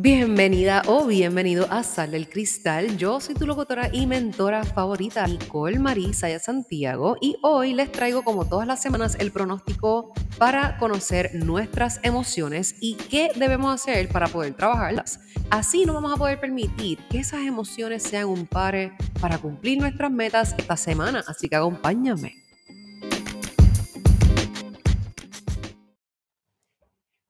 [0.00, 2.96] Bienvenida o bienvenido a Sal del Cristal.
[2.98, 8.48] Yo soy tu locutora y mentora favorita, Nicole Marisa Santiago, y hoy les traigo, como
[8.48, 14.54] todas las semanas, el pronóstico para conocer nuestras emociones y qué debemos hacer para poder
[14.54, 15.18] trabajarlas.
[15.50, 20.12] Así no vamos a poder permitir que esas emociones sean un pare para cumplir nuestras
[20.12, 21.24] metas esta semana.
[21.26, 22.47] Así que acompáñame.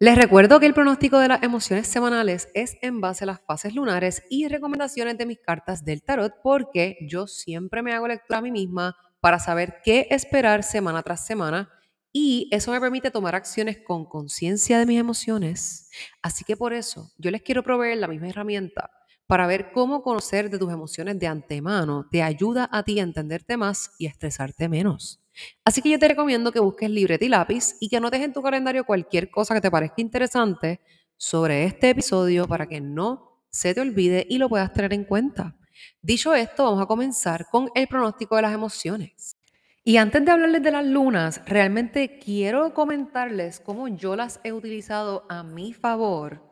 [0.00, 3.74] Les recuerdo que el pronóstico de las emociones semanales es en base a las fases
[3.74, 8.42] lunares y recomendaciones de mis cartas del tarot porque yo siempre me hago lectura a
[8.42, 11.68] mí misma para saber qué esperar semana tras semana
[12.12, 15.90] y eso me permite tomar acciones con conciencia de mis emociones.
[16.22, 18.92] Así que por eso yo les quiero proveer la misma herramienta
[19.28, 23.58] para ver cómo conocer de tus emociones de antemano te ayuda a ti a entenderte
[23.58, 25.20] más y a estresarte menos.
[25.66, 28.42] Así que yo te recomiendo que busques libreta y lápiz y que anotes en tu
[28.42, 30.80] calendario cualquier cosa que te parezca interesante
[31.18, 35.54] sobre este episodio para que no se te olvide y lo puedas tener en cuenta.
[36.00, 39.36] Dicho esto, vamos a comenzar con el pronóstico de las emociones.
[39.84, 45.26] Y antes de hablarles de las lunas, realmente quiero comentarles cómo yo las he utilizado
[45.28, 46.47] a mi favor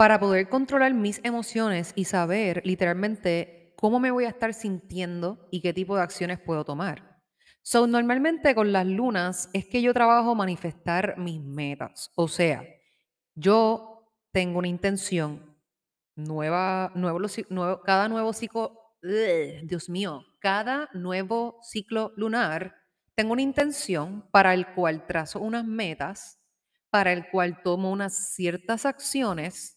[0.00, 5.60] para poder controlar mis emociones y saber literalmente cómo me voy a estar sintiendo y
[5.60, 7.20] qué tipo de acciones puedo tomar.
[7.60, 12.10] So, normalmente con las lunas es que yo trabajo manifestar mis metas.
[12.16, 12.64] O sea,
[13.34, 15.54] yo tengo una intención
[16.16, 17.18] nueva, nuevo,
[17.50, 22.74] nuevo cada nuevo ciclo, Dios mío, cada nuevo ciclo lunar,
[23.14, 26.38] tengo una intención para el cual trazo unas metas,
[26.88, 29.76] para el cual tomo unas ciertas acciones,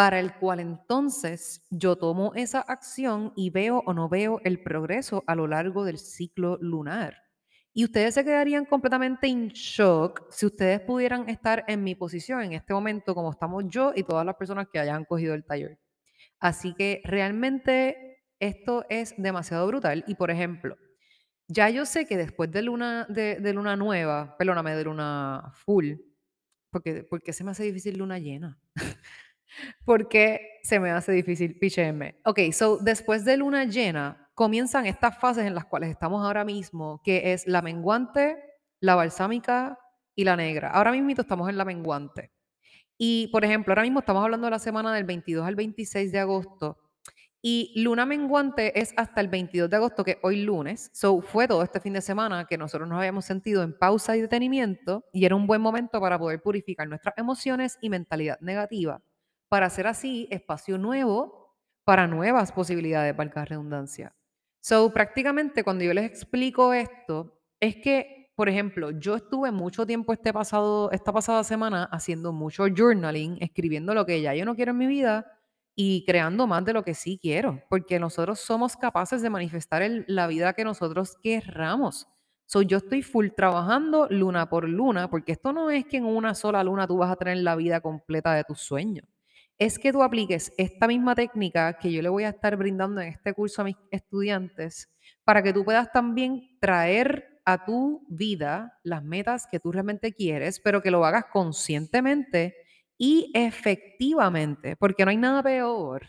[0.00, 5.22] para el cual entonces yo tomo esa acción y veo o no veo el progreso
[5.26, 7.18] a lo largo del ciclo lunar.
[7.74, 12.54] Y ustedes se quedarían completamente en shock si ustedes pudieran estar en mi posición en
[12.54, 15.78] este momento, como estamos yo y todas las personas que hayan cogido el taller.
[16.38, 20.02] Así que realmente esto es demasiado brutal.
[20.06, 20.78] Y por ejemplo,
[21.46, 25.92] ya yo sé que después de luna, de, luna nueva, perdóname, de luna full,
[26.70, 28.58] porque, porque se me hace difícil luna llena.
[29.84, 32.20] porque se me hace difícil PHM.
[32.24, 37.00] Ok, so después de luna llena, comienzan estas fases en las cuales estamos ahora mismo,
[37.04, 38.36] que es la menguante,
[38.80, 39.78] la balsámica
[40.14, 40.70] y la negra.
[40.70, 42.32] Ahora mismo estamos en la menguante.
[42.96, 46.18] Y, por ejemplo, ahora mismo estamos hablando de la semana del 22 al 26 de
[46.18, 46.78] agosto.
[47.42, 50.90] Y luna menguante es hasta el 22 de agosto, que hoy lunes.
[50.92, 54.20] So, fue todo este fin de semana que nosotros nos habíamos sentido en pausa y
[54.20, 59.02] detenimiento y era un buen momento para poder purificar nuestras emociones y mentalidad negativa,
[59.50, 61.40] para hacer así espacio nuevo
[61.84, 64.14] para nuevas posibilidades, valga la redundancia.
[64.62, 70.12] So, prácticamente cuando yo les explico esto, es que, por ejemplo, yo estuve mucho tiempo
[70.12, 74.70] este pasado, esta pasada semana haciendo mucho journaling, escribiendo lo que ya yo no quiero
[74.70, 75.26] en mi vida
[75.74, 80.28] y creando más de lo que sí quiero, porque nosotros somos capaces de manifestar la
[80.28, 82.06] vida que nosotros querramos.
[82.46, 86.36] So, yo estoy full trabajando luna por luna, porque esto no es que en una
[86.36, 89.09] sola luna tú vas a tener la vida completa de tus sueños
[89.60, 93.08] es que tú apliques esta misma técnica que yo le voy a estar brindando en
[93.08, 94.88] este curso a mis estudiantes
[95.22, 100.60] para que tú puedas también traer a tu vida las metas que tú realmente quieres,
[100.60, 102.54] pero que lo hagas conscientemente
[102.96, 106.08] y efectivamente, porque no hay nada peor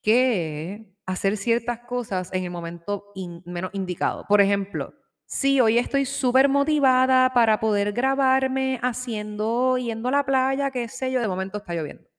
[0.00, 3.12] que hacer ciertas cosas en el momento
[3.44, 4.24] menos indicado.
[4.26, 4.94] Por ejemplo,
[5.26, 11.12] si hoy estoy súper motivada para poder grabarme haciendo, yendo a la playa, qué sé
[11.12, 12.13] yo, de momento está lloviendo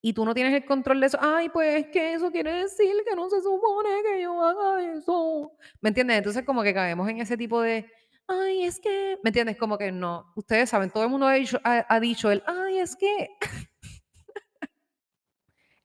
[0.00, 2.92] y tú no tienes el control de eso, ay, pues es que eso quiere decir
[3.08, 5.52] que no se supone que yo haga eso.
[5.80, 6.18] ¿Me entiendes?
[6.18, 7.90] Entonces como que caemos en ese tipo de,
[8.28, 9.56] ay, es que, ¿me entiendes?
[9.56, 12.94] Como que no, ustedes saben, todo el mundo ha dicho, ha, dicho el, ay, es
[12.96, 13.28] que...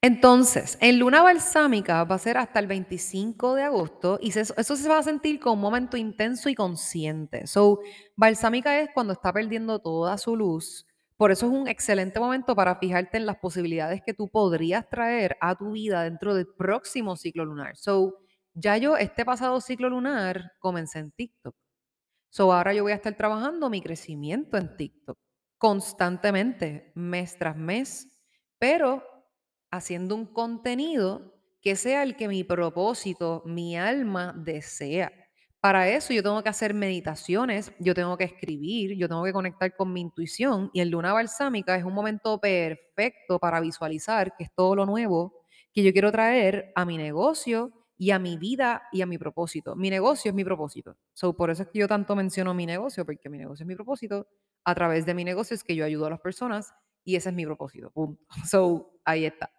[0.01, 4.89] Entonces, en luna balsámica va a ser hasta el 25 de agosto y eso se
[4.89, 7.47] va a sentir como un momento intenso y consciente.
[7.47, 7.79] So,
[8.17, 10.85] balsámica es cuando está perdiendo toda su luz,
[11.17, 15.37] por eso es un excelente momento para fijarte en las posibilidades que tú podrías traer
[15.41, 17.77] a tu vida dentro del próximo ciclo lunar.
[17.77, 18.19] So,
[18.53, 21.55] ya yo este pasado ciclo lunar comencé en TikTok.
[22.29, 25.17] So, ahora yo voy a estar trabajando mi crecimiento en TikTok
[25.57, 28.07] constantemente, mes tras mes,
[28.59, 29.03] pero
[29.71, 35.11] haciendo un contenido que sea el que mi propósito, mi alma desea.
[35.63, 39.73] Para eso yo tengo que hacer meditaciones, yo tengo que escribir, yo tengo que conectar
[39.77, 44.49] con mi intuición y el luna balsámica es un momento perfecto para visualizar que es
[44.53, 49.03] todo lo nuevo que yo quiero traer a mi negocio y a mi vida y
[49.03, 49.73] a mi propósito.
[49.77, 50.97] Mi negocio es mi propósito.
[51.13, 53.75] So, por eso es que yo tanto menciono mi negocio, porque mi negocio es mi
[53.75, 54.27] propósito.
[54.65, 56.73] A través de mi negocio es que yo ayudo a las personas
[57.05, 57.89] y ese es mi propósito.
[57.91, 58.21] Punto.
[58.51, 59.49] So, ahí está.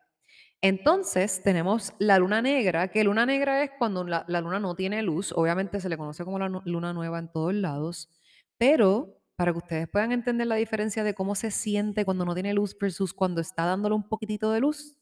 [0.65, 5.03] Entonces tenemos la luna negra, que luna negra es cuando la, la luna no tiene
[5.03, 8.09] luz, obviamente se le conoce como la luna nueva en todos lados,
[8.57, 12.55] pero para que ustedes puedan entender la diferencia de cómo se siente cuando no tiene
[12.55, 14.97] luz versus cuando está dándole un poquitito de luz,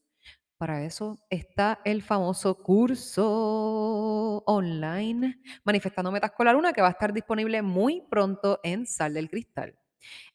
[0.59, 6.91] para eso está el famoso curso online Manifestando Metas con la Luna, que va a
[6.91, 9.79] estar disponible muy pronto en Sal del Cristal.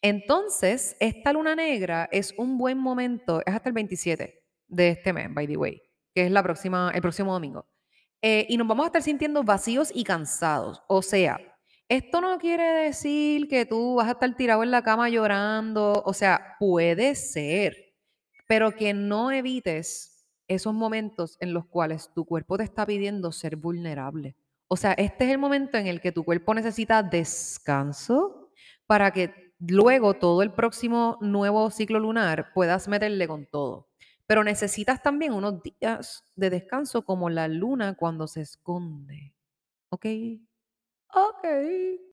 [0.01, 4.36] Entonces, esta luna negra es un buen momento, es hasta el 27
[4.67, 5.81] de este mes, by the way,
[6.13, 7.67] que es la próxima, el próximo domingo.
[8.21, 10.81] Eh, y nos vamos a estar sintiendo vacíos y cansados.
[10.87, 11.39] O sea,
[11.89, 16.03] esto no quiere decir que tú vas a estar tirado en la cama llorando.
[16.05, 17.75] O sea, puede ser,
[18.47, 23.55] pero que no evites esos momentos en los cuales tu cuerpo te está pidiendo ser
[23.55, 24.35] vulnerable.
[24.67, 28.51] O sea, este es el momento en el que tu cuerpo necesita descanso
[28.85, 33.86] para que luego todo el próximo nuevo ciclo lunar puedas meterle con todo.
[34.27, 39.33] Pero necesitas también unos días de descanso como la luna cuando se esconde.
[39.89, 40.06] ¿Ok?
[41.13, 41.47] Ok.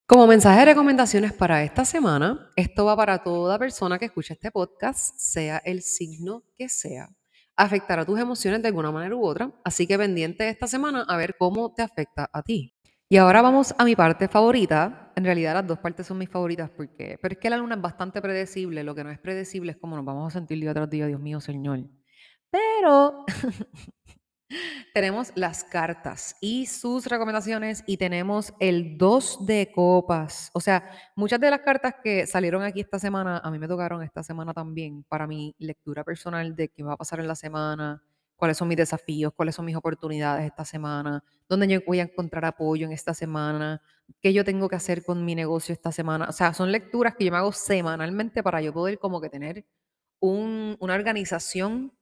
[0.06, 4.52] Como mensaje de recomendaciones para esta semana, esto va para toda persona que escuche este
[4.52, 7.08] podcast, sea el signo que sea.
[7.56, 11.36] Afectará tus emociones de alguna manera u otra, así que pendiente esta semana a ver
[11.38, 12.74] cómo te afecta a ti.
[13.08, 15.12] Y ahora vamos a mi parte favorita.
[15.16, 17.80] En realidad las dos partes son mis favoritas porque, pero es que la luna es
[17.80, 18.82] bastante predecible.
[18.82, 21.20] Lo que no es predecible es cómo nos vamos a sentir día tras día, Dios
[21.20, 21.80] mío, Señor.
[22.54, 23.24] Pero
[24.92, 30.50] tenemos las cartas y sus recomendaciones y tenemos el 2 de copas.
[30.54, 34.02] O sea, muchas de las cartas que salieron aquí esta semana, a mí me tocaron
[34.02, 38.02] esta semana también para mi lectura personal de qué va a pasar en la semana,
[38.36, 42.44] cuáles son mis desafíos, cuáles son mis oportunidades esta semana, dónde yo voy a encontrar
[42.44, 43.80] apoyo en esta semana,
[44.20, 46.26] qué yo tengo que hacer con mi negocio esta semana.
[46.28, 49.64] O sea, son lecturas que yo me hago semanalmente para yo poder como que tener
[50.20, 51.92] un- una organización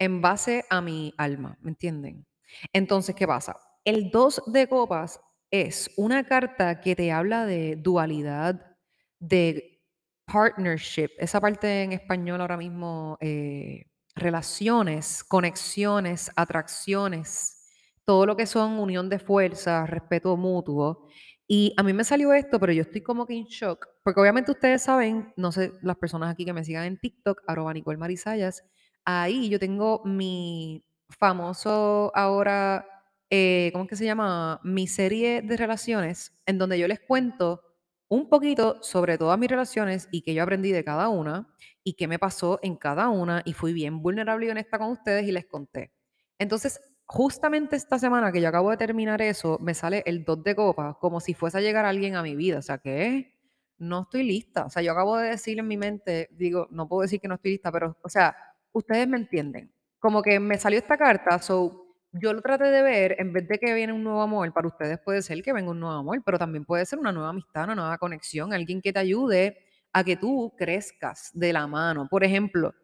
[0.00, 2.26] en base a mi alma, ¿me entienden?
[2.72, 3.56] Entonces, ¿qué pasa?
[3.84, 5.20] El 2 de copas
[5.50, 8.76] es una carta que te habla de dualidad,
[9.20, 9.82] de
[10.24, 17.56] partnership, esa parte en español ahora mismo, eh, relaciones, conexiones, atracciones,
[18.04, 21.08] todo lo que son unión de fuerzas, respeto mutuo.
[21.46, 24.52] Y a mí me salió esto, pero yo estoy como que en shock, porque obviamente
[24.52, 28.64] ustedes saben, no sé, las personas aquí que me sigan en TikTok, arroba Nicole Marisayas,
[29.04, 32.86] ahí yo tengo mi famoso ahora,
[33.30, 34.60] eh, ¿cómo es que se llama?
[34.64, 37.62] Mi serie de relaciones, en donde yo les cuento
[38.08, 41.48] un poquito sobre todas mis relaciones y qué yo aprendí de cada una
[41.84, 45.26] y qué me pasó en cada una y fui bien vulnerable y honesta con ustedes
[45.26, 45.92] y les conté.
[46.38, 50.54] Entonces, justamente esta semana que yo acabo de terminar eso, me sale el 2 de
[50.56, 52.58] copa, como si fuese a llegar alguien a mi vida.
[52.58, 53.34] O sea, que
[53.78, 54.66] no estoy lista.
[54.66, 57.34] O sea, yo acabo de decir en mi mente, digo, no puedo decir que no
[57.36, 58.36] estoy lista, pero, o sea,
[58.72, 59.72] ustedes me entienden.
[59.98, 63.58] Como que me salió esta carta, so yo lo traté de ver, en vez de
[63.58, 66.38] que viene un nuevo amor, para ustedes puede ser que venga un nuevo amor, pero
[66.38, 69.58] también puede ser una nueva amistad, una nueva conexión, alguien que te ayude
[69.92, 72.08] a que tú crezcas de la mano.
[72.08, 72.74] Por ejemplo,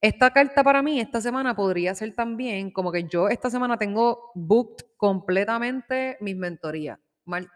[0.00, 4.32] esta carta para mí esta semana podría ser también como que yo esta semana tengo
[4.34, 6.98] booked completamente mis mentorías.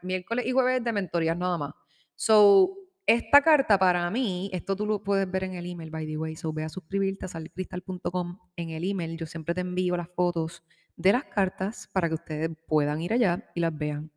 [0.02, 1.74] Miércoles y jueves de mentorías nada más.
[2.16, 2.74] So,
[3.08, 6.36] esta carta para mí, esto tú lo puedes ver en el email, by the way.
[6.36, 8.38] So, ve a suscribirte a salcristal.com.
[8.54, 10.62] En el email yo siempre te envío las fotos
[10.94, 14.10] de las cartas para que ustedes puedan ir allá y las vean.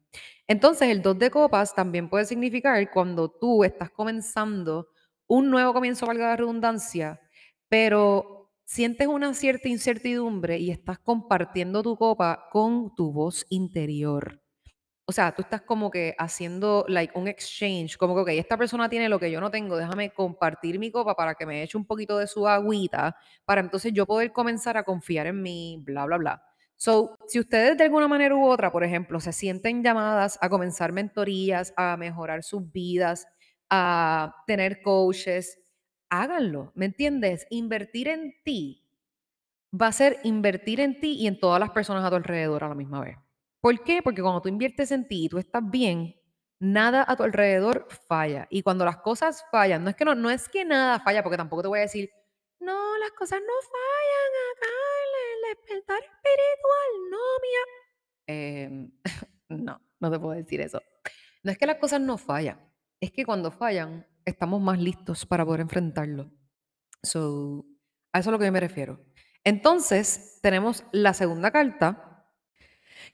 [0.45, 4.89] Entonces, el 2 de copas también puede significar cuando tú estás comenzando
[5.25, 7.21] un nuevo comienzo, valga la redundancia,
[7.69, 14.40] pero sientes una cierta incertidumbre y estás compartiendo tu copa con tu voz interior.
[15.05, 18.88] O sea, tú estás como que haciendo like un exchange, como que, ok, esta persona
[18.89, 21.86] tiene lo que yo no tengo, déjame compartir mi copa para que me eche un
[21.86, 23.15] poquito de su agüita,
[23.46, 26.43] para entonces yo poder comenzar a confiar en mí, bla, bla, bla.
[26.77, 30.91] So, si ustedes de alguna manera u otra, por ejemplo, se sienten llamadas a comenzar
[30.93, 33.27] mentorías, a mejorar sus vidas,
[33.70, 35.60] a tener coaches,
[36.10, 37.46] háganlo, ¿me entiendes?
[37.50, 38.84] Invertir en ti
[39.81, 42.70] va a ser invertir en ti y en todas las personas a tu alrededor a
[42.70, 43.17] la misma vez.
[43.62, 44.01] ¿Por qué?
[44.01, 46.15] Porque cuando tú inviertes en ti y tú estás bien,
[46.60, 48.48] nada a tu alrededor falla.
[48.50, 51.38] Y cuando las cosas fallan, no es que no, no es que nada falla, porque
[51.38, 52.10] tampoco te voy a decir,
[52.60, 54.68] no, las cosas no fallan acá
[55.34, 57.63] el despertar espiritual, no, mía.
[58.27, 58.91] Em,
[59.50, 60.82] no, no te puedo decir eso.
[61.44, 62.60] No es que las cosas no fallan,
[63.00, 66.32] es que cuando fallan, estamos más listos para poder enfrentarlo.
[67.03, 67.65] So,
[68.13, 69.03] a eso es a lo que yo me refiero.
[69.44, 72.11] Entonces, tenemos la segunda carta,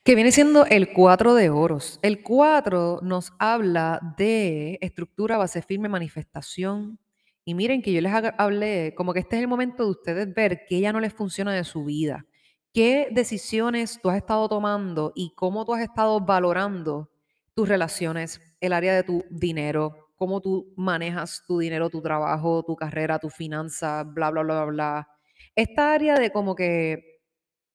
[0.03, 1.99] que viene siendo el 4 de oros.
[2.01, 6.99] El 4 nos habla de estructura, base firme, manifestación.
[7.45, 10.65] Y miren que yo les hablé, como que este es el momento de ustedes ver
[10.67, 12.25] que ya no les funciona de su vida,
[12.73, 17.09] qué decisiones tú has estado tomando y cómo tú has estado valorando
[17.53, 22.75] tus relaciones, el área de tu dinero, cómo tú manejas tu dinero, tu trabajo, tu
[22.75, 25.07] carrera, tu finanza, bla, bla, bla, bla.
[25.55, 27.16] Esta área de como que,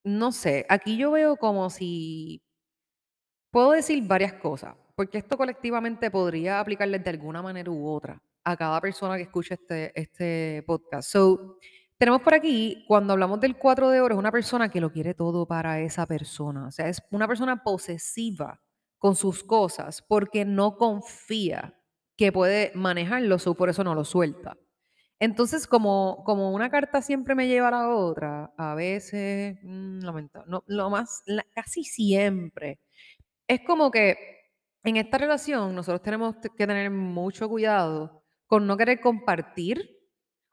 [0.04, 2.42] no sé, aquí yo veo como si
[3.52, 8.56] Puedo decir varias cosas, porque esto colectivamente podría aplicarle de alguna manera u otra a
[8.56, 11.10] cada persona que escuche este, este podcast.
[11.10, 11.58] So,
[11.98, 15.12] tenemos por aquí, cuando hablamos del 4 de oro, es una persona que lo quiere
[15.12, 16.66] todo para esa persona.
[16.66, 18.58] O sea, es una persona posesiva
[18.96, 21.78] con sus cosas porque no confía
[22.16, 24.56] que puede manejarlo, so por eso no lo suelta.
[25.22, 30.46] Entonces, como, como una carta siempre me lleva a la otra, a veces, mm, lamentable,
[30.50, 32.80] no, lo más, la- casi siempre
[33.48, 34.16] es como que
[34.84, 39.90] en esta relación nosotros tenemos que tener mucho cuidado con no querer compartir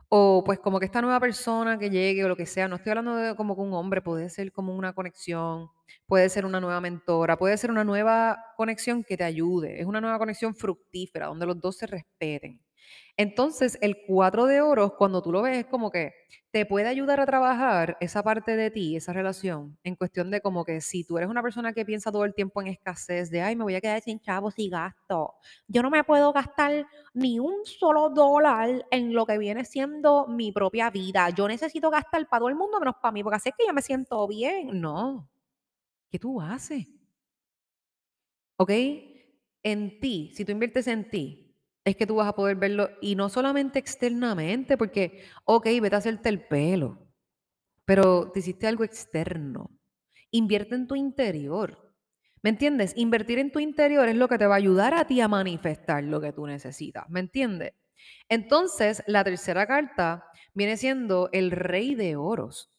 [0.10, 2.92] o pues como que esta nueva persona que llegue o lo que sea, no estoy
[2.92, 5.70] hablando de como que un hombre, puede ser como una conexión,
[6.08, 10.02] puede ser una nueva mentora, puede ser una nueva conexión que te ayude, es una
[10.02, 12.60] nueva conexión fructífera, donde los dos se respeten.
[13.18, 16.14] Entonces, el cuatro de oros, cuando tú lo ves, es como que
[16.52, 20.66] te puede ayudar a trabajar esa parte de ti, esa relación, en cuestión de como
[20.66, 23.56] que si tú eres una persona que piensa todo el tiempo en escasez, de, ay,
[23.56, 25.36] me voy a quedar sin chavos y gasto.
[25.68, 30.52] Yo no me puedo gastar ni un solo dólar en lo que viene siendo mi
[30.52, 31.30] propia vida.
[31.30, 33.74] Yo necesito gastar para todo el mundo menos para mí, porque así es que yo
[33.74, 34.80] me siento bien.
[34.80, 35.30] No.
[36.12, 36.88] ¿Qué tú haces?
[38.58, 38.72] ¿Ok?
[39.64, 41.49] En ti, si tú inviertes en ti,
[41.90, 46.00] es que tú vas a poder verlo y no solamente externamente, porque, ok, vete a
[46.00, 47.08] hacerte el pelo,
[47.86, 49.72] pero te hiciste algo externo.
[50.32, 51.94] Invierte en tu interior.
[52.42, 52.94] ¿Me entiendes?
[52.96, 56.04] Invertir en tu interior es lo que te va a ayudar a ti a manifestar
[56.04, 57.10] lo que tú necesitas.
[57.10, 57.74] ¿Me entiendes?
[58.30, 62.72] Entonces, la tercera carta viene siendo el rey de oros.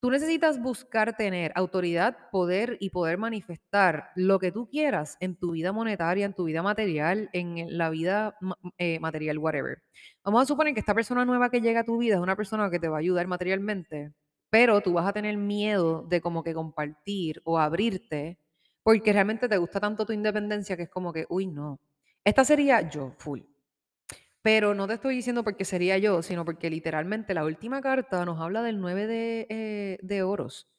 [0.00, 5.52] Tú necesitas buscar tener autoridad, poder y poder manifestar lo que tú quieras en tu
[5.52, 8.36] vida monetaria, en tu vida material, en la vida
[8.78, 9.82] eh, material, whatever.
[10.24, 12.70] Vamos a suponer que esta persona nueva que llega a tu vida es una persona
[12.70, 14.12] que te va a ayudar materialmente,
[14.50, 18.38] pero tú vas a tener miedo de como que compartir o abrirte
[18.84, 21.80] porque realmente te gusta tanto tu independencia que es como que, uy, no.
[22.24, 23.40] Esta sería yo, full.
[24.48, 28.40] Pero no te estoy diciendo porque sería yo, sino porque literalmente la última carta nos
[28.40, 30.70] habla del 9 de, eh, de oros.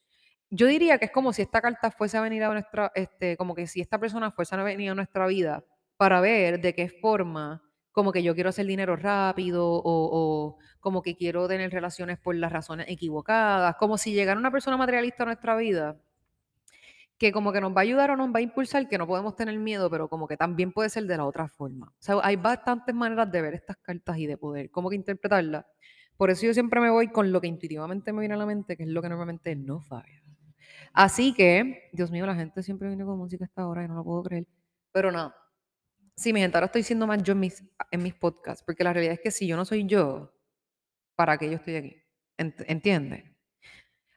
[0.50, 3.54] Yo diría que es como si esta carta fuese a venir a nuestra, este, como
[3.54, 5.64] que si esta persona fuese a venir a nuestra vida
[5.96, 7.62] para ver de qué forma,
[7.92, 12.34] como que yo quiero hacer dinero rápido o, o como que quiero tener relaciones por
[12.34, 15.96] las razones equivocadas, como si llegara una persona materialista a nuestra vida
[17.20, 19.36] que como que nos va a ayudar o nos va a impulsar, que no podemos
[19.36, 21.88] tener miedo, pero como que también puede ser de la otra forma.
[21.88, 25.66] O sea, hay bastantes maneras de ver estas cartas y de poder, como que interpretarlas.
[26.18, 28.76] Por eso yo siempre me voy con lo que intuitivamente me viene a la mente,
[28.76, 30.22] que es lo que normalmente no falla.
[30.92, 33.94] Así que, Dios mío, la gente siempre viene con música a esta hora y no
[33.94, 34.46] lo puedo creer.
[34.92, 35.34] Pero nada,
[36.16, 38.92] sí, mi gente, ahora estoy siendo más yo en mis, en mis podcasts, porque la
[38.92, 40.32] realidad es que si yo no soy yo,
[41.16, 41.96] ¿para qué yo estoy aquí?
[42.38, 43.24] Ent- ¿Entiendes?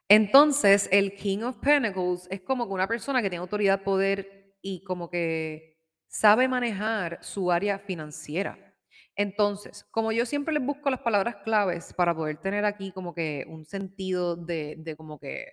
[0.09, 4.83] Entonces, el King of Pentacles es como que una persona que tiene autoridad, poder y
[4.83, 8.73] como que sabe manejar su área financiera.
[9.15, 13.45] Entonces, como yo siempre les busco las palabras claves para poder tener aquí como que
[13.47, 15.45] un sentido de, como que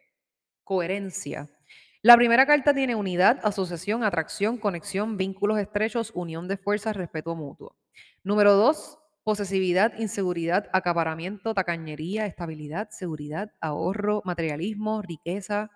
[0.64, 1.50] coherencia.
[2.02, 7.76] La primera carta tiene unidad, asociación, atracción, conexión, vínculos estrechos, unión de fuerzas, respeto mutuo.
[8.22, 15.70] Número dos, posesividad, inseguridad, acaparamiento, tacañería, estabilidad, seguridad, ahorro, materialismo, riqueza,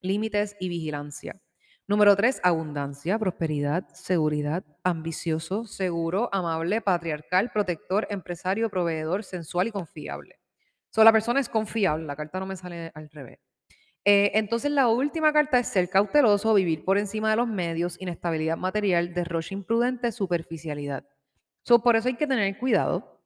[0.00, 1.40] límites y vigilancia.
[1.86, 10.38] Número tres, abundancia, prosperidad, seguridad, ambicioso, seguro, amable, patriarcal, protector, empresario, proveedor, sensual y confiable.
[10.90, 13.38] So, la persona es confiable, la carta no me sale al revés.
[14.04, 18.56] Eh, entonces, la última carta es ser cauteloso, vivir por encima de los medios, inestabilidad
[18.56, 21.04] material, derroche imprudente, superficialidad.
[21.68, 23.20] So, por eso hay que tener cuidado,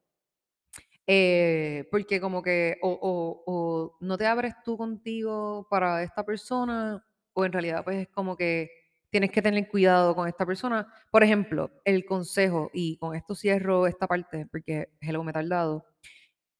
[1.07, 7.05] eh, porque como que o, o- o no te abres tú contigo para esta persona,
[7.33, 8.69] o en realidad pues es como que
[9.09, 10.87] tienes que tener cuidado con esta persona.
[11.11, 15.85] Por ejemplo, el consejo, y con esto cierro esta parte, porque hello, me he tardado.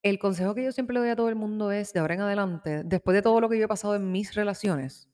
[0.04, 2.22] El consejo que yo siempre le doy a todo el mundo es, de ahora en
[2.22, 5.10] adelante, después de todo lo que yo he pasado en mis relaciones,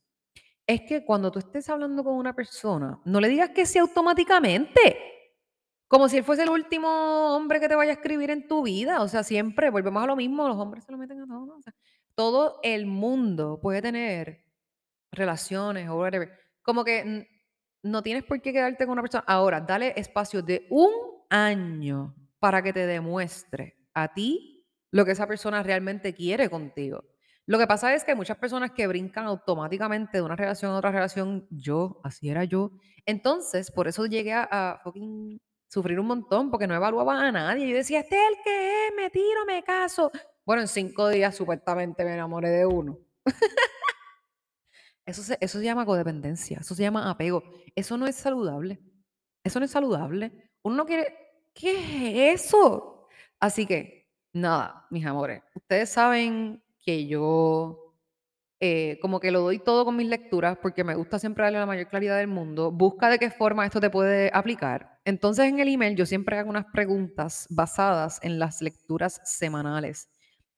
[0.67, 4.97] es que cuando tú estés hablando con una persona, no le digas que sí automáticamente,
[5.89, 9.01] como si él fuese el último hombre que te vaya a escribir en tu vida.
[9.01, 11.57] O sea, siempre volvemos a lo mismo, los hombres se lo meten a todo.
[12.13, 14.45] todo el mundo puede tener
[15.11, 16.31] relaciones o whatever.
[16.61, 17.27] Como que
[17.81, 19.23] no tienes por qué quedarte con una persona.
[19.25, 20.91] Ahora, dale espacio de un
[21.27, 27.03] año para que te demuestre a ti lo que esa persona realmente quiere contigo.
[27.47, 30.77] Lo que pasa es que hay muchas personas que brincan automáticamente de una relación a
[30.77, 31.47] otra relación.
[31.49, 32.73] Yo, así era yo.
[33.07, 35.39] Entonces, por eso llegué a, a fucking
[35.69, 37.69] sufrir un montón, porque no evaluaba a nadie.
[37.69, 40.11] Yo decía, este es el que es, me tiro, me caso.
[40.45, 42.97] Bueno, en cinco días supuestamente me enamoré de uno.
[45.05, 47.43] eso, se, eso se llama codependencia, eso se llama apego.
[47.75, 48.81] Eso no es saludable.
[49.43, 50.51] Eso no es saludable.
[50.63, 51.15] Uno no quiere...
[51.53, 53.07] ¿Qué es eso?
[53.39, 55.43] Así que, nada, mis amores.
[55.55, 57.88] Ustedes saben que yo
[58.61, 61.65] eh, como que lo doy todo con mis lecturas porque me gusta siempre darle la
[61.65, 62.71] mayor claridad del mundo.
[62.71, 64.99] Busca de qué forma esto te puede aplicar.
[65.05, 70.09] Entonces en el email yo siempre hago unas preguntas basadas en las lecturas semanales.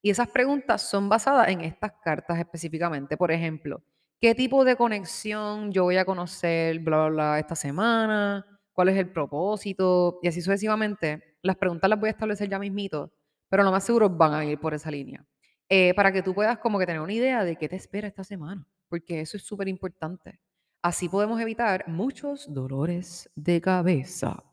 [0.01, 3.17] Y esas preguntas son basadas en estas cartas específicamente.
[3.17, 3.83] Por ejemplo,
[4.19, 8.45] ¿qué tipo de conexión yo voy a conocer, bla, bla, bla, esta semana?
[8.73, 10.19] ¿Cuál es el propósito?
[10.23, 11.37] Y así sucesivamente.
[11.43, 13.13] Las preguntas las voy a establecer ya mismito,
[13.47, 15.23] pero lo más seguro van a ir por esa línea.
[15.73, 18.25] Eh, para que tú puedas como que tener una idea de qué te espera esta
[18.25, 20.37] semana, porque eso es súper importante.
[20.81, 24.43] Así podemos evitar muchos dolores de cabeza.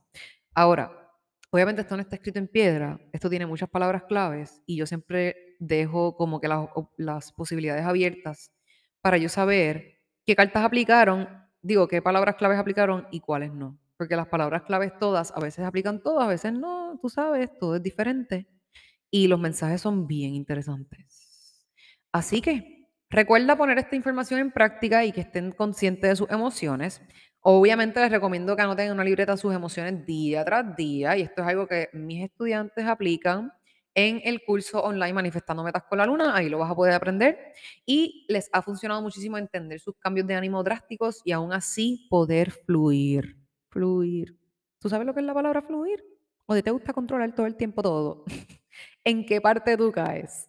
[0.54, 1.10] Ahora,
[1.50, 5.56] obviamente esto no está escrito en piedra, esto tiene muchas palabras claves y yo siempre
[5.58, 8.52] dejo como que las, las posibilidades abiertas
[9.00, 11.28] para yo saber qué cartas aplicaron,
[11.62, 13.76] digo, qué palabras claves aplicaron y cuáles no.
[13.96, 17.75] Porque las palabras claves todas, a veces aplican todas, a veces no, tú sabes, todo
[17.75, 18.46] es diferente
[19.11, 21.67] y los mensajes son bien interesantes.
[22.12, 27.00] Así que recuerda poner esta información en práctica y que estén conscientes de sus emociones.
[27.41, 31.43] Obviamente les recomiendo que anoten en una libreta sus emociones día tras día y esto
[31.43, 33.53] es algo que mis estudiantes aplican
[33.95, 37.53] en el curso online Manifestando Metas con la Luna, ahí lo vas a poder aprender
[37.85, 42.53] y les ha funcionado muchísimo entender sus cambios de ánimo drásticos y aún así poder
[42.53, 43.37] fluir,
[43.71, 44.38] fluir.
[44.79, 46.05] ¿Tú sabes lo que es la palabra fluir?
[46.47, 48.25] ¿O te gusta controlar todo el tiempo todo?
[49.05, 50.49] en qué parte tú caes.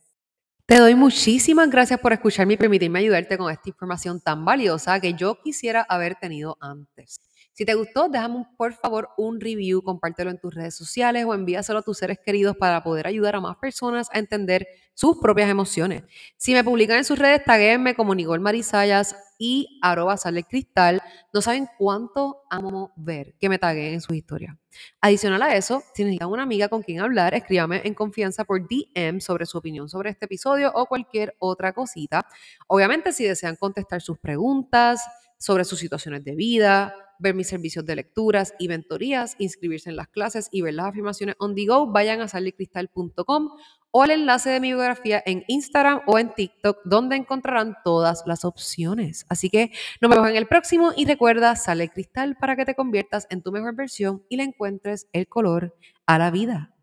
[0.65, 5.15] Te doy muchísimas gracias por escucharme y permitirme ayudarte con esta información tan valiosa que
[5.15, 7.19] yo quisiera haber tenido antes.
[7.53, 11.79] Si te gustó, déjame por favor un review, compártelo en tus redes sociales o envíaselo
[11.79, 16.03] a tus seres queridos para poder ayudar a más personas a entender sus propias emociones.
[16.37, 21.01] Si me publican en sus redes, taguenme como Nicole Marisayas y arroba sale cristal.
[21.33, 24.55] No saben cuánto amo ver que me taguen en sus historias.
[25.01, 29.19] Adicional a eso, si necesitan una amiga con quien hablar, escríbame en confianza por DM
[29.21, 32.27] sobre su opinión sobre este episodio o cualquier otra cosita.
[32.67, 35.01] Obviamente, si desean contestar sus preguntas
[35.39, 40.07] sobre sus situaciones de vida, ver mis servicios de lecturas y mentorías, inscribirse en las
[40.07, 43.49] clases y ver las afirmaciones on the go, vayan a sallycristal.com
[43.91, 48.45] o al enlace de mi biografía en Instagram o en TikTok, donde encontrarán todas las
[48.45, 49.25] opciones.
[49.29, 53.27] Así que nos vemos en el próximo y recuerda, sale cristal para que te conviertas
[53.29, 55.75] en tu mejor versión y le encuentres el color
[56.05, 56.73] a la vida.